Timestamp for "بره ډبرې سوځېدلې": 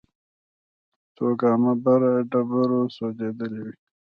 1.83-3.61